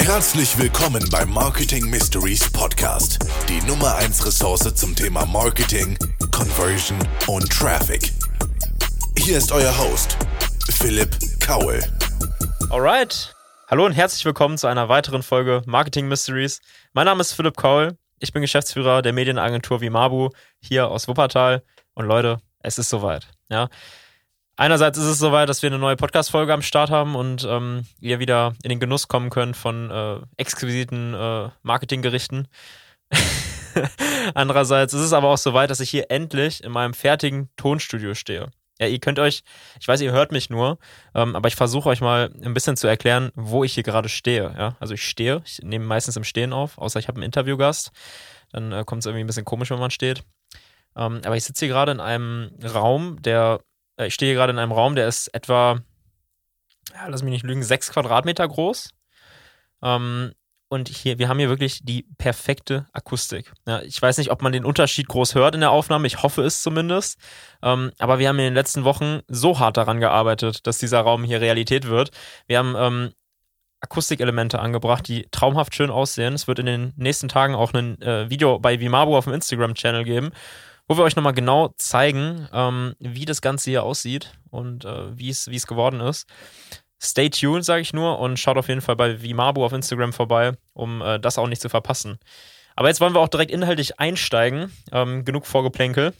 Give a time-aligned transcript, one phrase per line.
[0.00, 5.98] Herzlich willkommen beim Marketing Mysteries Podcast, die Nummer 1 Ressource zum Thema Marketing,
[6.30, 8.12] Conversion und Traffic.
[9.18, 10.16] Hier ist euer Host,
[10.70, 11.82] Philipp Kaul.
[12.70, 13.34] Alright.
[13.68, 16.60] Hallo und herzlich willkommen zu einer weiteren Folge Marketing Mysteries.
[16.92, 17.96] Mein Name ist Philipp Kaul.
[18.18, 20.30] Ich bin Geschäftsführer der Medienagentur Vimabu
[20.60, 21.62] hier aus Wuppertal.
[21.94, 23.26] Und Leute, es ist soweit.
[23.48, 23.68] Ja.
[24.56, 28.20] Einerseits ist es soweit, dass wir eine neue Podcast-Folge am Start haben und ähm, ihr
[28.20, 32.46] wieder in den Genuss kommen könnt von äh, exquisiten äh, Marketinggerichten.
[34.34, 38.50] Andererseits ist es aber auch soweit, dass ich hier endlich in meinem fertigen Tonstudio stehe.
[38.78, 39.42] Ja, ihr könnt euch,
[39.80, 40.78] ich weiß, ihr hört mich nur,
[41.16, 44.54] ähm, aber ich versuche euch mal ein bisschen zu erklären, wo ich hier gerade stehe.
[44.56, 44.76] Ja?
[44.78, 47.90] Also ich stehe, ich nehme meistens im Stehen auf, außer ich habe einen Interviewgast.
[48.52, 50.22] Dann äh, kommt es irgendwie ein bisschen komisch, wenn man steht.
[50.96, 53.60] Ähm, aber ich sitze hier gerade in einem Raum, der
[53.98, 55.80] ich stehe gerade in einem Raum, der ist etwa,
[56.92, 58.90] ja, lass mich nicht lügen, sechs Quadratmeter groß.
[59.82, 60.32] Ähm,
[60.68, 63.52] und hier, wir haben hier wirklich die perfekte Akustik.
[63.66, 66.06] Ja, ich weiß nicht, ob man den Unterschied groß hört in der Aufnahme.
[66.06, 67.18] Ich hoffe es zumindest.
[67.62, 71.22] Ähm, aber wir haben in den letzten Wochen so hart daran gearbeitet, dass dieser Raum
[71.22, 72.10] hier Realität wird.
[72.48, 73.12] Wir haben ähm,
[73.80, 76.32] Akustikelemente angebracht, die traumhaft schön aussehen.
[76.32, 80.04] Es wird in den nächsten Tagen auch ein äh, Video bei Vimabu auf dem Instagram-Channel
[80.04, 80.32] geben,
[80.88, 85.30] wo wir euch nochmal genau zeigen, ähm, wie das Ganze hier aussieht und äh, wie
[85.30, 86.28] es geworden ist.
[87.02, 90.52] Stay tuned, sage ich nur, und schaut auf jeden Fall bei Vimabu auf Instagram vorbei,
[90.72, 92.18] um äh, das auch nicht zu verpassen.
[92.76, 94.72] Aber jetzt wollen wir auch direkt inhaltlich einsteigen.
[94.90, 96.12] Ähm, genug Vorgeplänkel.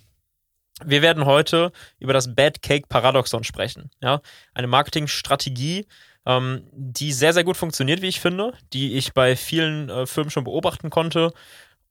[0.85, 3.91] Wir werden heute über das Bad Cake Paradoxon sprechen.
[4.03, 4.21] Ja?
[4.55, 5.87] Eine Marketingstrategie,
[6.27, 10.31] ähm, die sehr, sehr gut funktioniert, wie ich finde, die ich bei vielen äh, Firmen
[10.31, 11.33] schon beobachten konnte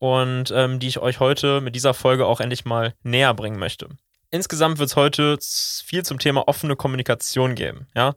[0.04, 3.88] und ähm, die ich euch heute mit dieser Folge auch endlich mal näher bringen möchte.
[4.30, 8.14] Insgesamt wird es heute viel zum Thema offene Kommunikation geben, ja.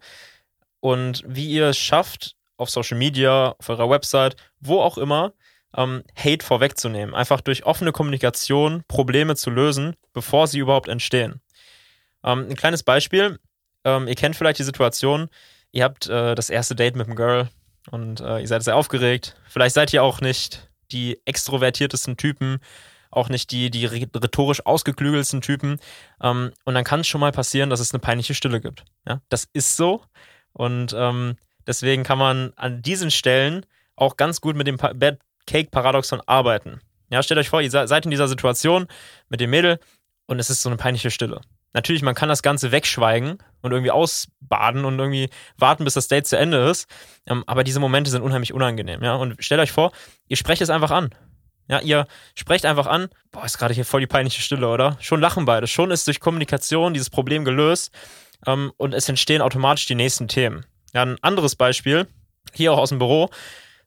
[0.81, 5.31] Und wie ihr es schafft, auf Social Media, auf eurer Website, wo auch immer,
[5.77, 7.15] ähm, Hate vorwegzunehmen.
[7.15, 11.39] Einfach durch offene Kommunikation Probleme zu lösen, bevor sie überhaupt entstehen.
[12.21, 13.39] Ähm, ein kleines Beispiel.
[13.85, 15.29] Ähm, ihr kennt vielleicht die Situation,
[15.71, 17.47] ihr habt äh, das erste Date mit einem Girl
[17.91, 19.37] und äh, ihr seid sehr aufgeregt.
[19.47, 22.59] Vielleicht seid ihr auch nicht die extrovertiertesten Typen,
[23.11, 25.79] auch nicht die, die rhetorisch ausgeklügelsten Typen.
[26.21, 28.83] Ähm, und dann kann es schon mal passieren, dass es eine peinliche Stille gibt.
[29.07, 30.03] Ja, das ist so.
[30.53, 33.65] Und ähm, deswegen kann man an diesen Stellen
[33.95, 36.81] auch ganz gut mit dem Bad Cake Paradoxon arbeiten.
[37.09, 38.87] Ja, stellt euch vor, ihr seid in dieser Situation
[39.29, 39.79] mit dem Mädel
[40.25, 41.41] und es ist so eine peinliche Stille.
[41.73, 46.27] Natürlich, man kann das Ganze wegschweigen und irgendwie ausbaden und irgendwie warten, bis das Date
[46.27, 46.89] zu Ende ist.
[47.25, 49.15] Ähm, aber diese Momente sind unheimlich unangenehm, ja.
[49.15, 49.91] Und stellt euch vor,
[50.27, 51.09] ihr sprecht es einfach an.
[51.69, 54.97] Ja, ihr sprecht einfach an, boah, ist gerade hier voll die peinliche Stille, oder?
[55.01, 55.67] Schon lachen beide.
[55.67, 57.91] Schon ist durch Kommunikation dieses Problem gelöst
[58.45, 60.65] ähm, und es entstehen automatisch die nächsten Themen.
[60.93, 62.07] Ja, ein anderes Beispiel,
[62.53, 63.29] hier auch aus dem Büro,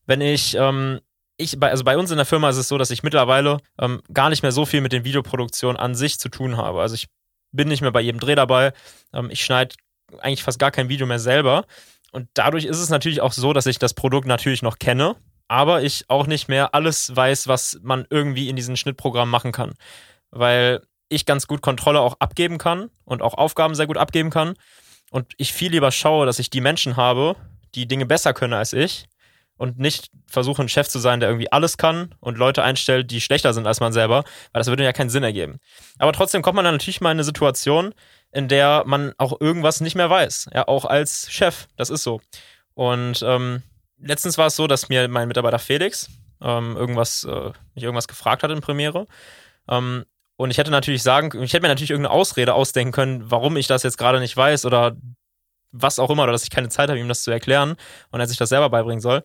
[0.06, 1.00] wenn ich ähm,
[1.41, 4.02] ich, bei, also bei uns in der Firma ist es so, dass ich mittlerweile ähm,
[4.12, 6.82] gar nicht mehr so viel mit den Videoproduktionen an sich zu tun habe.
[6.82, 7.06] Also ich
[7.53, 8.72] bin nicht mehr bei jedem Dreh dabei.
[9.12, 9.77] Ähm, ich schneide
[10.19, 11.65] eigentlich fast gar kein Video mehr selber.
[12.12, 15.16] Und dadurch ist es natürlich auch so, dass ich das Produkt natürlich noch kenne,
[15.47, 19.75] aber ich auch nicht mehr alles weiß, was man irgendwie in diesen Schnittprogrammen machen kann.
[20.31, 24.55] Weil ich ganz gut Kontrolle auch abgeben kann und auch Aufgaben sehr gut abgeben kann.
[25.10, 27.37] Und ich viel lieber schaue, dass ich die Menschen habe,
[27.75, 29.09] die Dinge besser können als ich
[29.60, 33.21] und nicht versuche, ein Chef zu sein, der irgendwie alles kann und Leute einstellt, die
[33.21, 35.59] schlechter sind als man selber, weil das würde ja keinen Sinn ergeben.
[35.98, 37.93] Aber trotzdem kommt man dann natürlich mal in eine Situation,
[38.32, 40.48] in der man auch irgendwas nicht mehr weiß.
[40.54, 41.69] Ja, auch als Chef.
[41.76, 42.22] Das ist so.
[42.72, 43.62] Und ähm,
[43.98, 46.09] letztens war es so, dass mir mein Mitarbeiter Felix
[46.41, 49.06] ähm, irgendwas, äh, mich irgendwas gefragt hat in Premiere.
[49.69, 50.06] Ähm,
[50.37, 53.66] und ich hätte natürlich sagen, ich hätte mir natürlich irgendeine Ausrede ausdenken können, warum ich
[53.66, 54.97] das jetzt gerade nicht weiß oder
[55.72, 57.76] was auch immer, oder dass ich keine Zeit habe, ihm das zu erklären
[58.10, 59.22] und er sich das selber beibringen soll.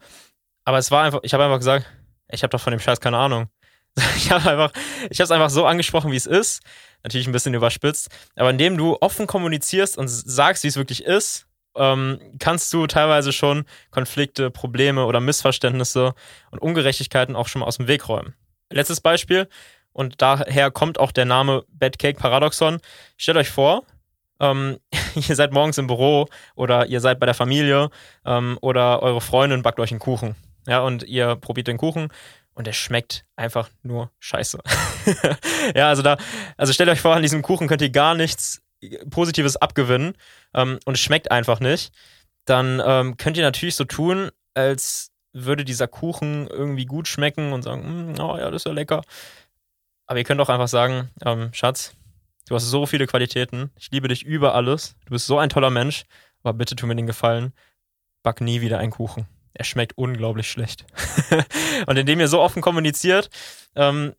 [0.63, 1.85] Aber es war einfach, ich habe einfach gesagt,
[2.29, 3.49] ich habe doch von dem Scheiß keine Ahnung.
[4.17, 4.71] Ich habe einfach,
[5.09, 6.61] ich habe es einfach so angesprochen, wie es ist.
[7.03, 8.09] Natürlich ein bisschen überspitzt.
[8.35, 11.47] Aber indem du offen kommunizierst und sagst, wie es wirklich ist,
[11.77, 16.13] ähm, kannst du teilweise schon Konflikte, Probleme oder Missverständnisse
[16.51, 18.33] und Ungerechtigkeiten auch schon mal aus dem Weg räumen.
[18.69, 19.47] Letztes Beispiel,
[19.95, 22.79] und daher kommt auch der Name Bad Cake Paradoxon.
[23.15, 23.85] Stellt euch vor,
[24.39, 24.77] ähm,
[25.15, 27.89] ihr seid morgens im Büro oder ihr seid bei der Familie
[28.25, 30.35] ähm, oder eure Freundin backt euch einen Kuchen.
[30.67, 32.09] Ja, und ihr probiert den Kuchen
[32.55, 34.59] und der schmeckt einfach nur scheiße.
[35.75, 36.17] ja, also da,
[36.57, 38.61] also stellt euch vor, an diesem Kuchen könnt ihr gar nichts
[39.09, 40.13] Positives abgewinnen
[40.53, 41.93] ähm, und es schmeckt einfach nicht.
[42.45, 47.61] Dann ähm, könnt ihr natürlich so tun, als würde dieser Kuchen irgendwie gut schmecken und
[47.61, 49.01] sagen, mm, oh ja, das ist ja lecker.
[50.07, 51.95] Aber ihr könnt auch einfach sagen, ähm, Schatz,
[52.47, 55.69] du hast so viele Qualitäten, ich liebe dich über alles, du bist so ein toller
[55.69, 56.03] Mensch,
[56.43, 57.53] aber bitte tu mir den Gefallen,
[58.23, 59.27] back nie wieder einen Kuchen.
[59.53, 60.85] Er schmeckt unglaublich schlecht.
[61.87, 63.29] und indem ihr so offen kommuniziert,
[63.75, 64.13] ähm,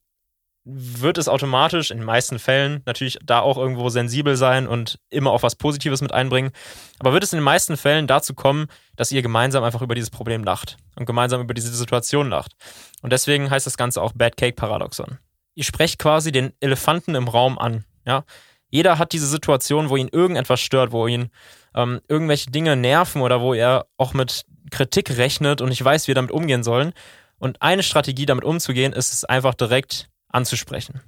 [0.69, 5.31] wird es automatisch in den meisten Fällen natürlich da auch irgendwo sensibel sein und immer
[5.31, 6.51] auch was Positives mit einbringen.
[6.99, 10.11] Aber wird es in den meisten Fällen dazu kommen, dass ihr gemeinsam einfach über dieses
[10.11, 12.57] Problem lacht und gemeinsam über diese Situation lacht.
[13.01, 15.19] Und deswegen heißt das Ganze auch Bad Cake Paradoxon.
[15.55, 17.85] Ihr sprecht quasi den Elefanten im Raum an.
[18.07, 18.25] Ja?
[18.71, 21.31] Jeder hat diese Situation, wo ihn irgendetwas stört, wo ihn
[21.75, 26.13] ähm, irgendwelche Dinge nerven oder wo er auch mit Kritik rechnet und nicht weiß, wie
[26.13, 26.93] er damit umgehen soll.
[27.39, 31.01] Und eine Strategie, damit umzugehen, ist es einfach direkt anzusprechen.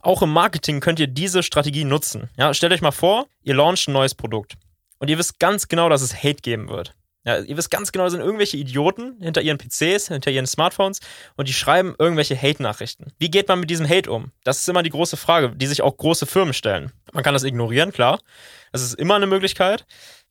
[0.00, 2.28] Auch im Marketing könnt ihr diese Strategie nutzen.
[2.36, 4.54] Ja, stellt euch mal vor, ihr launcht ein neues Produkt
[4.98, 6.94] und ihr wisst ganz genau, dass es Hate geben wird.
[7.24, 11.00] Ja, ihr wisst ganz genau, da sind irgendwelche Idioten hinter ihren PCs, hinter ihren Smartphones
[11.36, 13.12] und die schreiben irgendwelche Hate-Nachrichten.
[13.18, 14.32] Wie geht man mit diesem Hate um?
[14.44, 16.92] Das ist immer die große Frage, die sich auch große Firmen stellen.
[17.12, 18.20] Man kann das ignorieren, klar.
[18.72, 19.86] Das ist immer eine Möglichkeit.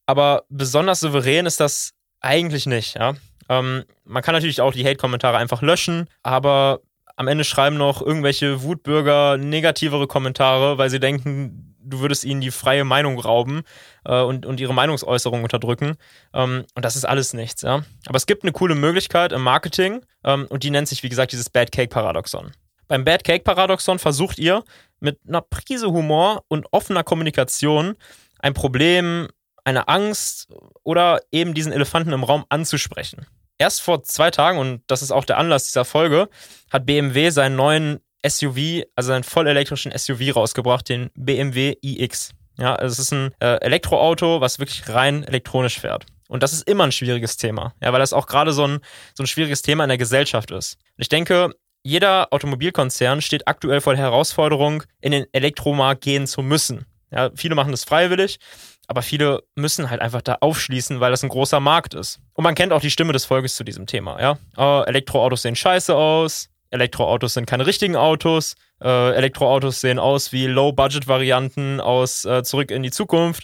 [0.06, 3.14] Aber besonders souverän ist das eigentlich nicht, ja.
[3.50, 6.82] Ähm, man kann natürlich auch die Hate-Kommentare einfach löschen, aber
[7.16, 12.52] am Ende schreiben noch irgendwelche Wutbürger negativere Kommentare, weil sie denken, du würdest ihnen die
[12.52, 13.64] freie Meinung rauben
[14.06, 15.96] äh, und, und ihre Meinungsäußerung unterdrücken.
[16.34, 17.84] Ähm, und das ist alles nichts, ja.
[18.06, 21.32] Aber es gibt eine coole Möglichkeit im Marketing ähm, und die nennt sich, wie gesagt,
[21.32, 22.52] dieses Bad Cake Paradoxon.
[22.88, 24.64] Beim Bad Cake Paradoxon versucht ihr
[25.00, 27.96] mit einer Prise Humor und offener Kommunikation
[28.40, 29.30] ein Problem,
[29.64, 30.48] eine Angst
[30.84, 33.26] oder eben diesen Elefanten im Raum anzusprechen.
[33.58, 36.28] Erst vor zwei Tagen, und das ist auch der Anlass dieser Folge,
[36.72, 42.32] hat BMW seinen neuen SUV, also seinen vollelektrischen SUV rausgebracht, den BMW iX.
[42.58, 46.06] Ja, also es ist ein äh, Elektroauto, was wirklich rein elektronisch fährt.
[46.28, 48.80] Und das ist immer ein schwieriges Thema, ja, weil das auch gerade so ein,
[49.14, 50.76] so ein schwieriges Thema in der Gesellschaft ist.
[50.98, 51.52] Und ich denke,
[51.84, 56.86] jeder Automobilkonzern steht aktuell vor der Herausforderung, in den Elektromarkt gehen zu müssen.
[57.12, 58.40] Ja, viele machen das freiwillig,
[58.88, 62.20] aber viele müssen halt einfach da aufschließen, weil das ein großer Markt ist.
[62.34, 64.38] Und man kennt auch die Stimme des Volkes zu diesem Thema, ja.
[64.58, 70.48] Oh, Elektroautos sehen scheiße aus, Elektroautos sind keine richtigen Autos, äh, Elektroautos sehen aus wie
[70.48, 73.44] Low-Budget-Varianten aus äh, Zurück in die Zukunft.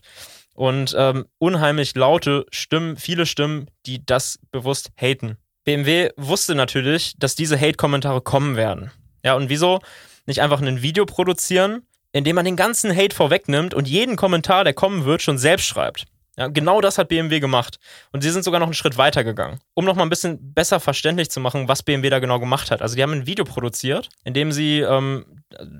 [0.55, 5.37] Und ähm, unheimlich laute Stimmen, viele Stimmen, die das bewusst haten.
[5.63, 8.91] BMW wusste natürlich, dass diese Hate-Kommentare kommen werden.
[9.23, 9.79] Ja, und wieso
[10.25, 14.73] nicht einfach ein Video produzieren, indem man den ganzen Hate vorwegnimmt und jeden Kommentar, der
[14.73, 16.05] kommen wird, schon selbst schreibt.
[16.39, 17.79] Ja, genau das hat BMW gemacht.
[18.13, 20.79] Und sie sind sogar noch einen Schritt weiter gegangen, um noch mal ein bisschen besser
[20.79, 22.81] verständlich zu machen, was BMW da genau gemacht hat.
[22.81, 25.25] Also die haben ein Video produziert, in dem sie ähm,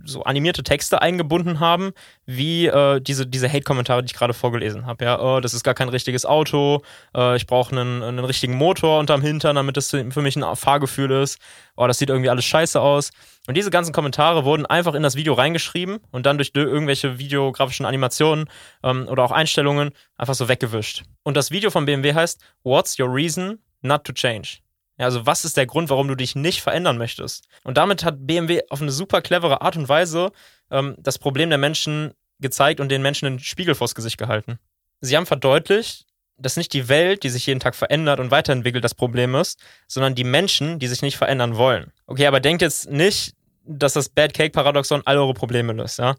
[0.03, 1.91] so animierte Texte eingebunden haben,
[2.25, 5.05] wie äh, diese, diese Hate-Kommentare, die ich gerade vorgelesen habe.
[5.05, 6.81] Ja, oh, das ist gar kein richtiges Auto,
[7.15, 11.11] äh, ich brauche einen, einen richtigen Motor unterm Hintern, damit das für mich ein Fahrgefühl
[11.11, 11.39] ist.
[11.79, 13.11] Oh, das sieht irgendwie alles scheiße aus.
[13.47, 17.85] Und diese ganzen Kommentare wurden einfach in das Video reingeschrieben und dann durch irgendwelche videografischen
[17.85, 18.49] Animationen
[18.83, 21.03] ähm, oder auch Einstellungen einfach so weggewischt.
[21.23, 24.57] Und das Video von BMW heißt What's your reason not to change?
[24.97, 27.47] Ja, also was ist der Grund, warum du dich nicht verändern möchtest?
[27.63, 30.33] Und damit hat BMW auf eine super clevere Art und Weise
[30.71, 34.59] ähm, das Problem der Menschen gezeigt und den Menschen den Spiegel vors Gesicht gehalten.
[34.99, 36.07] Sie haben verdeutlicht,
[36.39, 40.15] dass nicht die Welt, die sich jeden Tag verändert und weiterentwickelt, das Problem ist, sondern
[40.15, 41.91] die Menschen, die sich nicht verändern wollen.
[42.07, 45.99] Okay, aber denkt jetzt nicht, dass das Bad Cake Paradoxon all eure Probleme löst.
[45.99, 46.15] Ja?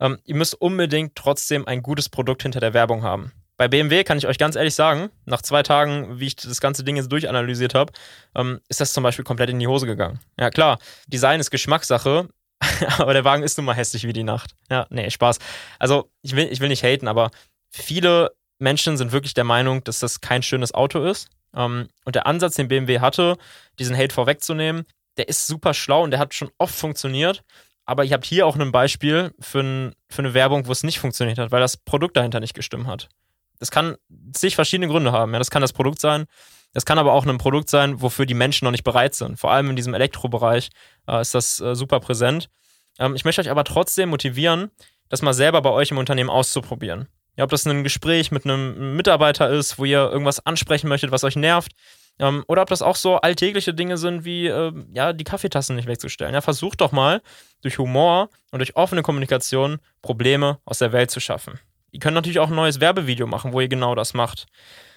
[0.00, 3.32] Ähm, ihr müsst unbedingt trotzdem ein gutes Produkt hinter der Werbung haben.
[3.56, 6.82] Bei BMW kann ich euch ganz ehrlich sagen, nach zwei Tagen, wie ich das ganze
[6.82, 7.92] Ding jetzt durchanalysiert habe,
[8.34, 10.18] ähm, ist das zum Beispiel komplett in die Hose gegangen.
[10.38, 12.28] Ja, klar, Design ist Geschmackssache,
[12.98, 14.56] aber der Wagen ist nun mal hässlich wie die Nacht.
[14.70, 15.38] Ja, nee, Spaß.
[15.78, 17.30] Also, ich will, ich will nicht haten, aber
[17.70, 21.28] viele Menschen sind wirklich der Meinung, dass das kein schönes Auto ist.
[21.54, 23.36] Ähm, und der Ansatz, den BMW hatte,
[23.78, 24.84] diesen Hate vorwegzunehmen,
[25.16, 27.44] der ist super schlau und der hat schon oft funktioniert.
[27.86, 30.98] Aber ihr habt hier auch ein Beispiel für, ein, für eine Werbung, wo es nicht
[30.98, 33.08] funktioniert hat, weil das Produkt dahinter nicht gestimmt hat.
[33.58, 33.96] Das kann
[34.32, 35.32] zig verschiedene Gründe haben.
[35.32, 36.24] Ja, das kann das Produkt sein.
[36.72, 39.38] Das kann aber auch ein Produkt sein, wofür die Menschen noch nicht bereit sind.
[39.38, 40.70] Vor allem in diesem Elektrobereich
[41.06, 42.48] äh, ist das äh, super präsent.
[42.98, 44.70] Ähm, ich möchte euch aber trotzdem motivieren,
[45.08, 47.08] das mal selber bei euch im Unternehmen auszuprobieren.
[47.36, 51.24] Ja, ob das ein Gespräch mit einem Mitarbeiter ist, wo ihr irgendwas ansprechen möchtet, was
[51.24, 51.72] euch nervt,
[52.18, 55.88] ähm, oder ob das auch so alltägliche Dinge sind, wie äh, ja, die Kaffeetassen nicht
[55.88, 56.34] wegzustellen.
[56.34, 57.22] Ja, versucht doch mal,
[57.62, 61.58] durch Humor und durch offene Kommunikation Probleme aus der Welt zu schaffen.
[61.90, 64.46] Ihr könnt natürlich auch ein neues Werbevideo machen, wo ihr genau das macht.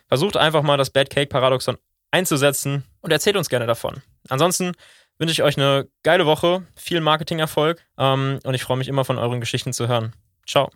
[0.08, 1.77] Versucht einfach mal das Bad Cake Paradoxon
[2.12, 4.01] einzusetzen und erzählt uns gerne davon.
[4.29, 4.74] Ansonsten
[5.17, 9.17] wünsche ich euch eine geile Woche, viel Marketingerfolg ähm, und ich freue mich immer von
[9.17, 10.13] euren Geschichten zu hören.
[10.48, 10.70] Ciao.